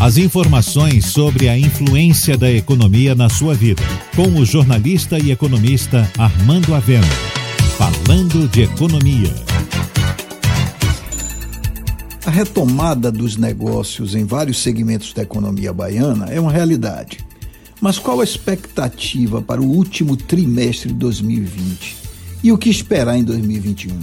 As 0.00 0.16
informações 0.16 1.06
sobre 1.06 1.48
a 1.48 1.58
influência 1.58 2.38
da 2.38 2.48
economia 2.48 3.16
na 3.16 3.28
sua 3.28 3.52
vida, 3.52 3.82
com 4.14 4.28
o 4.38 4.44
jornalista 4.44 5.18
e 5.18 5.32
economista 5.32 6.08
Armando 6.16 6.72
Avena. 6.72 7.04
Falando 7.76 8.48
de 8.48 8.62
economia. 8.62 9.34
A 12.24 12.30
retomada 12.30 13.10
dos 13.10 13.36
negócios 13.36 14.14
em 14.14 14.24
vários 14.24 14.62
segmentos 14.62 15.12
da 15.12 15.22
economia 15.22 15.72
baiana 15.72 16.26
é 16.26 16.38
uma 16.38 16.52
realidade. 16.52 17.18
Mas 17.80 17.98
qual 17.98 18.20
a 18.20 18.24
expectativa 18.24 19.42
para 19.42 19.60
o 19.60 19.68
último 19.68 20.16
trimestre 20.16 20.90
de 20.90 20.94
2020? 20.94 21.96
E 22.44 22.52
o 22.52 22.58
que 22.58 22.70
esperar 22.70 23.18
em 23.18 23.24
2021? 23.24 23.98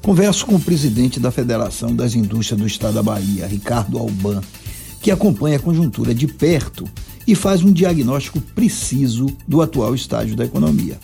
Converso 0.00 0.46
com 0.46 0.54
o 0.54 0.60
presidente 0.60 1.20
da 1.20 1.30
Federação 1.30 1.94
das 1.94 2.14
Indústrias 2.14 2.58
do 2.58 2.66
Estado 2.66 2.94
da 2.94 3.02
Bahia, 3.02 3.46
Ricardo 3.46 3.98
Alban 3.98 4.40
que 5.00 5.10
acompanha 5.10 5.56
a 5.56 5.60
conjuntura 5.60 6.14
de 6.14 6.26
perto 6.26 6.88
e 7.26 7.34
faz 7.34 7.62
um 7.62 7.72
diagnóstico 7.72 8.40
preciso 8.40 9.26
do 9.46 9.62
atual 9.62 9.94
estágio 9.94 10.36
da 10.36 10.44
economia. 10.44 10.98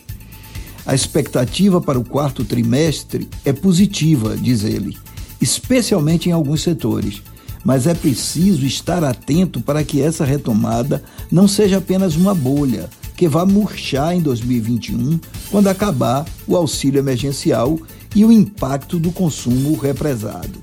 A 0.85 0.95
expectativa 0.95 1.81
para 1.81 1.99
o 1.99 2.05
quarto 2.05 2.45
trimestre 2.45 3.29
é 3.45 3.53
positiva, 3.53 4.37
diz 4.37 4.63
ele, 4.63 4.97
especialmente 5.41 6.29
em 6.29 6.33
alguns 6.33 6.63
setores, 6.63 7.23
mas 7.65 7.87
é 7.87 7.95
preciso 7.95 8.65
estar 8.65 9.03
atento 9.03 9.61
para 9.61 9.83
que 9.83 10.01
essa 10.01 10.25
retomada 10.25 11.03
não 11.31 11.49
seja 11.49 11.79
apenas 11.79 12.15
uma 12.15 12.35
bolha 12.35 12.89
que 13.17 13.27
vá 13.27 13.45
murchar 13.45 14.15
em 14.15 14.21
2021 14.21 15.19
quando 15.51 15.69
acabar 15.69 16.25
o 16.47 16.55
auxílio 16.55 17.01
emergencial 17.01 17.79
e 18.15 18.25
o 18.25 18.31
impacto 18.31 18.99
do 18.99 19.11
consumo 19.11 19.77
represado. 19.77 20.63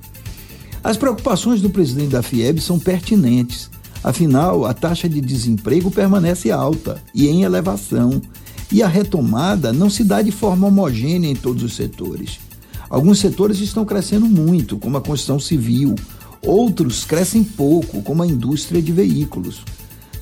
As 0.83 0.97
preocupações 0.97 1.61
do 1.61 1.69
presidente 1.69 2.09
da 2.09 2.21
FIEB 2.21 2.59
são 2.59 2.77
pertinentes. 2.77 3.69
Afinal, 4.03 4.65
a 4.65 4.73
taxa 4.73 5.07
de 5.07 5.21
desemprego 5.21 5.89
permanece 5.89 6.51
alta 6.51 7.01
e 7.15 7.29
em 7.29 7.43
elevação, 7.43 8.21
e 8.69 8.83
a 8.83 8.87
retomada 8.87 9.71
não 9.71 9.89
se 9.89 10.03
dá 10.03 10.21
de 10.21 10.31
forma 10.31 10.67
homogênea 10.67 11.29
em 11.29 11.35
todos 11.35 11.63
os 11.63 11.73
setores. 11.73 12.37
Alguns 12.89 13.19
setores 13.19 13.59
estão 13.59 13.85
crescendo 13.85 14.25
muito, 14.25 14.77
como 14.77 14.97
a 14.97 15.01
construção 15.01 15.39
civil, 15.39 15.95
outros 16.41 17.05
crescem 17.05 17.45
pouco, 17.45 18.01
como 18.01 18.21
a 18.21 18.27
indústria 18.27 18.81
de 18.81 18.91
veículos. 18.91 19.63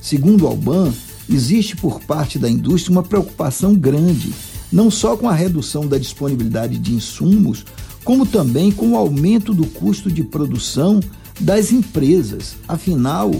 Segundo 0.00 0.46
Alban, 0.46 0.92
existe 1.28 1.74
por 1.74 2.00
parte 2.00 2.38
da 2.38 2.48
indústria 2.48 2.92
uma 2.92 3.02
preocupação 3.02 3.74
grande, 3.74 4.32
não 4.70 4.92
só 4.92 5.16
com 5.16 5.28
a 5.28 5.34
redução 5.34 5.88
da 5.88 5.98
disponibilidade 5.98 6.78
de 6.78 6.94
insumos, 6.94 7.64
como 8.04 8.26
também 8.26 8.70
com 8.70 8.92
o 8.92 8.96
aumento 8.96 9.54
do 9.54 9.66
custo 9.66 10.10
de 10.10 10.22
produção 10.22 11.00
das 11.40 11.72
empresas. 11.72 12.56
Afinal, 12.66 13.30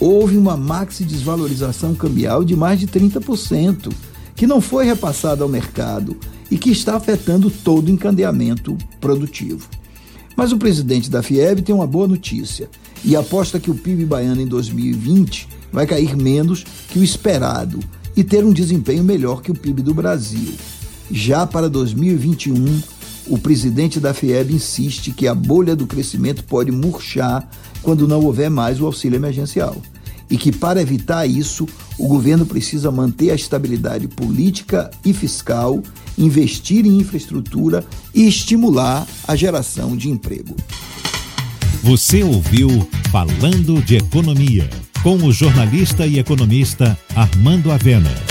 houve 0.00 0.36
uma 0.36 0.56
maxi 0.56 1.04
desvalorização 1.04 1.94
cambial 1.94 2.44
de 2.44 2.54
mais 2.54 2.78
de 2.78 2.86
30%, 2.86 3.92
que 4.34 4.46
não 4.46 4.60
foi 4.60 4.84
repassada 4.84 5.42
ao 5.42 5.48
mercado 5.48 6.16
e 6.50 6.56
que 6.56 6.70
está 6.70 6.96
afetando 6.96 7.50
todo 7.50 7.88
o 7.88 7.90
encadeamento 7.90 8.76
produtivo. 9.00 9.68
Mas 10.36 10.52
o 10.52 10.58
presidente 10.58 11.10
da 11.10 11.22
FIEB 11.22 11.62
tem 11.62 11.74
uma 11.74 11.86
boa 11.86 12.06
notícia 12.06 12.70
e 13.04 13.16
aposta 13.16 13.58
que 13.58 13.70
o 13.70 13.74
PIB 13.74 14.04
baiano 14.04 14.40
em 14.40 14.46
2020 14.46 15.48
vai 15.72 15.86
cair 15.86 16.16
menos 16.16 16.64
que 16.88 16.98
o 16.98 17.04
esperado 17.04 17.80
e 18.16 18.22
ter 18.22 18.44
um 18.44 18.52
desempenho 18.52 19.02
melhor 19.02 19.42
que 19.42 19.50
o 19.50 19.54
PIB 19.54 19.82
do 19.82 19.92
Brasil. 19.92 20.52
Já 21.10 21.46
para 21.46 21.68
2021, 21.68 22.80
o 23.28 23.38
presidente 23.38 24.00
da 24.00 24.14
FIEB 24.14 24.54
insiste 24.54 25.12
que 25.12 25.26
a 25.26 25.34
bolha 25.34 25.76
do 25.76 25.86
crescimento 25.86 26.44
pode 26.44 26.70
murchar 26.70 27.48
quando 27.82 28.08
não 28.08 28.20
houver 28.24 28.50
mais 28.50 28.80
o 28.80 28.86
auxílio 28.86 29.16
emergencial 29.16 29.76
e 30.30 30.36
que, 30.36 30.52
para 30.52 30.82
evitar 30.82 31.26
isso, 31.26 31.66
o 31.98 32.06
governo 32.06 32.44
precisa 32.44 32.90
manter 32.90 33.30
a 33.30 33.34
estabilidade 33.34 34.06
política 34.08 34.90
e 35.04 35.12
fiscal, 35.12 35.82
investir 36.16 36.84
em 36.84 36.98
infraestrutura 36.98 37.84
e 38.14 38.28
estimular 38.28 39.06
a 39.26 39.34
geração 39.34 39.96
de 39.96 40.10
emprego. 40.10 40.54
Você 41.82 42.22
ouviu 42.22 42.88
Falando 43.10 43.82
de 43.82 43.96
Economia, 43.96 44.68
com 45.02 45.16
o 45.16 45.32
jornalista 45.32 46.06
e 46.06 46.18
economista 46.18 46.98
Armando 47.14 47.70
Avena. 47.72 48.27